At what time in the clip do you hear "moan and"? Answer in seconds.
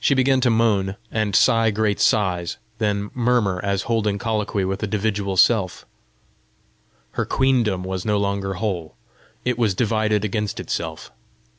0.50-1.36